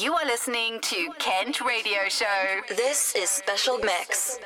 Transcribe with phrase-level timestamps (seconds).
[0.00, 2.62] You are listening to Kent Radio Show.
[2.70, 4.38] This is Special Mix.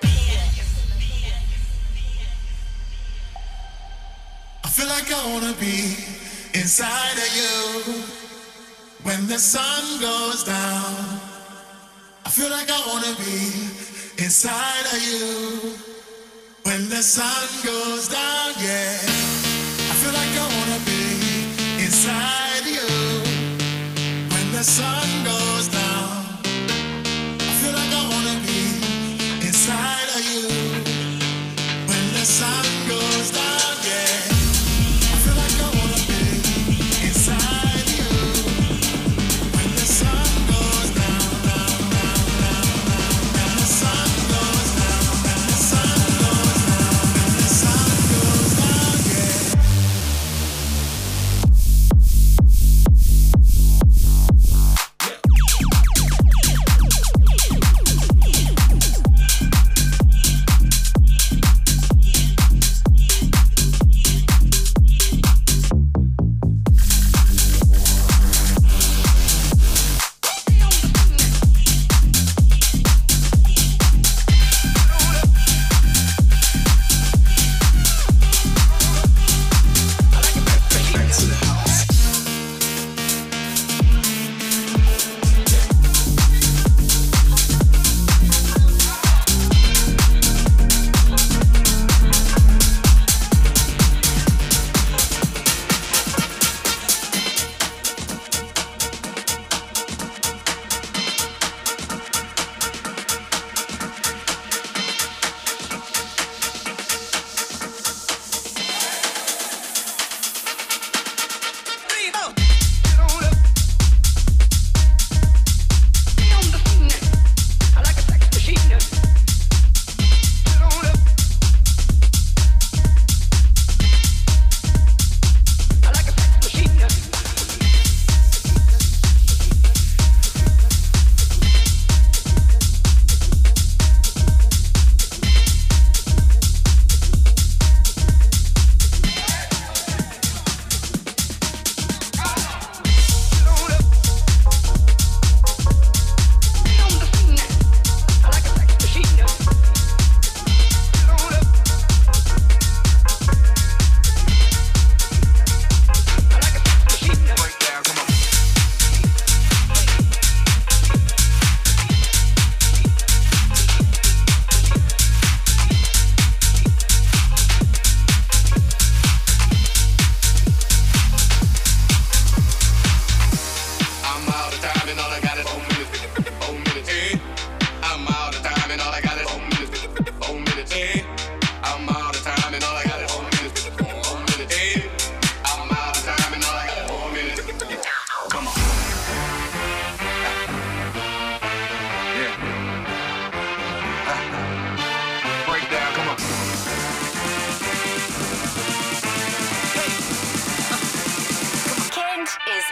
[4.64, 5.94] I feel like I wanna be
[6.52, 8.02] inside of you
[9.04, 11.20] when the sun goes down.
[12.24, 13.70] I feel like I wanna be
[14.24, 15.78] inside of you
[16.64, 18.98] when the sun goes down, yeah.
[18.98, 22.88] I feel like I wanna be inside you
[24.34, 25.35] when the sun goes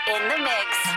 [0.06, 0.93] in the mix.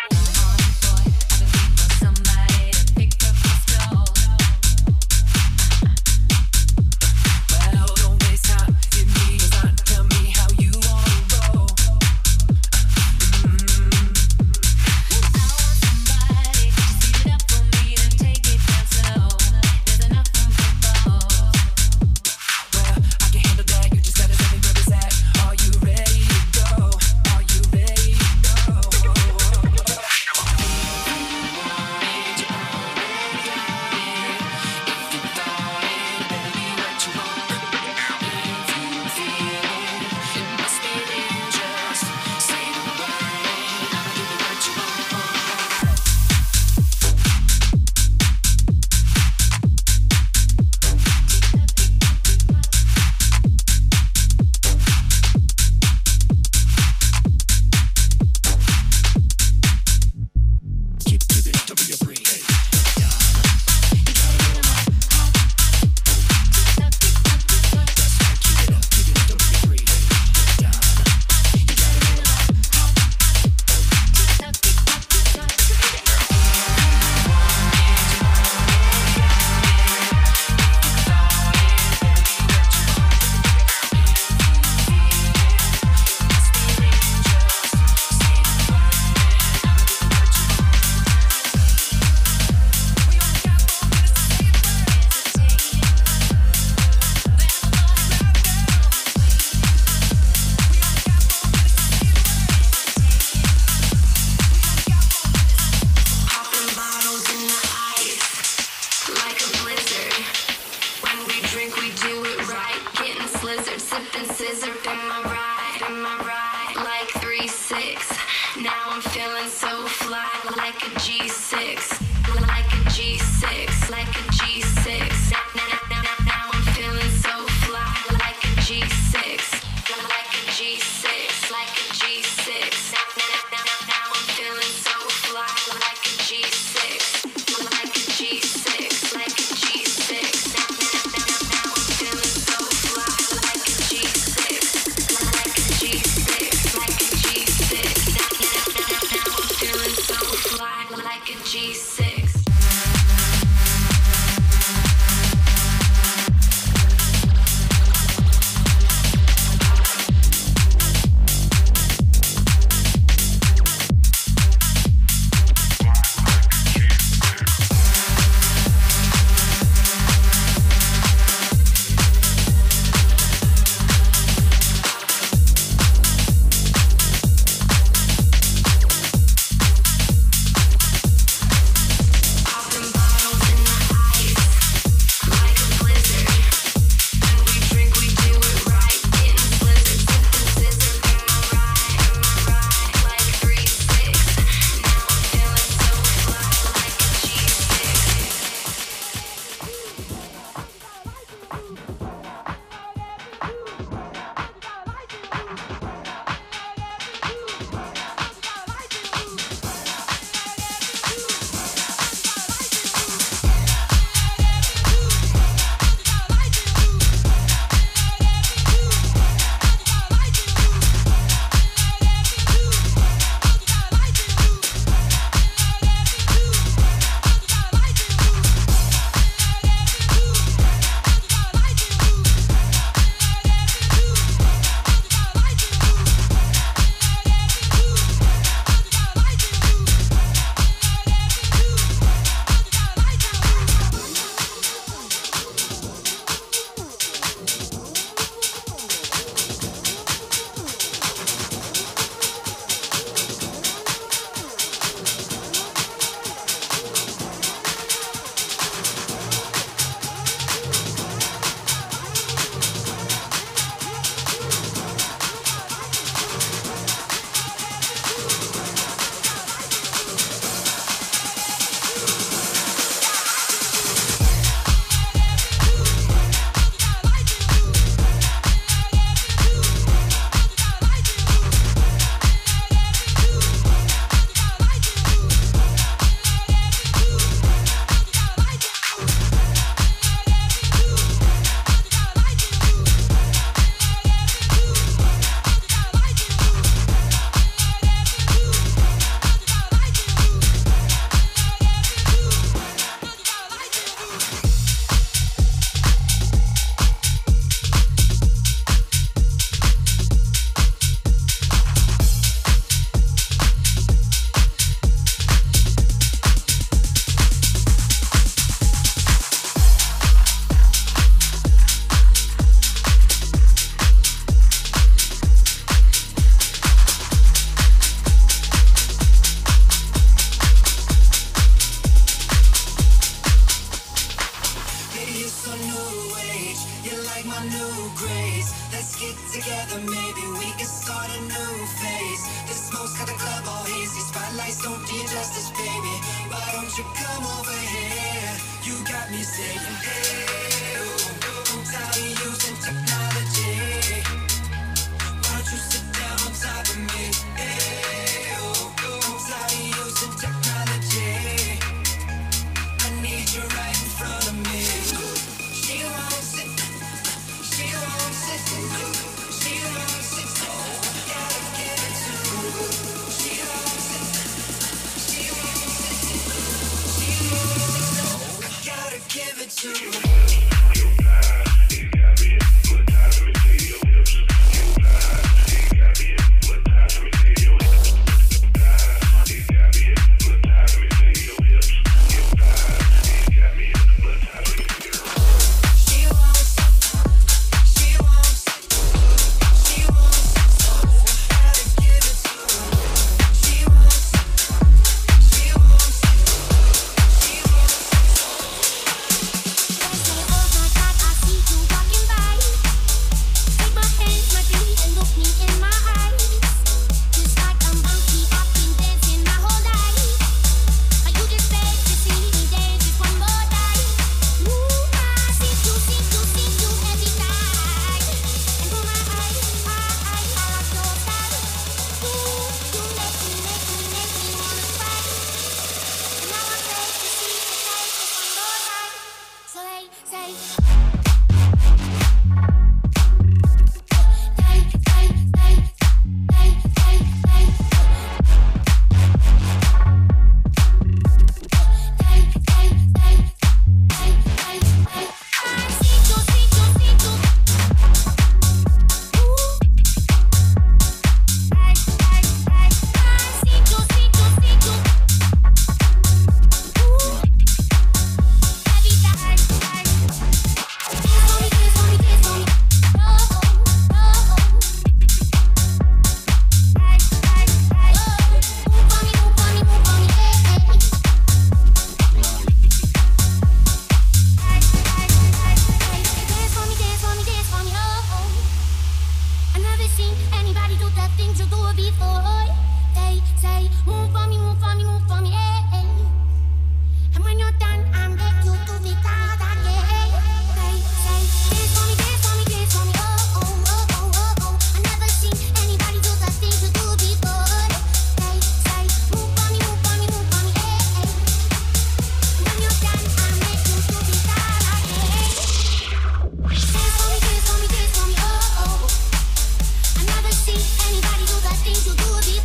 [521.68, 522.37] 英雄多比